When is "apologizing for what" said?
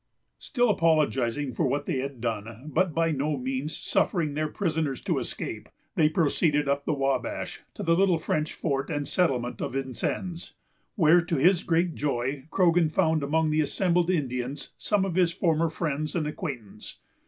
0.71-1.85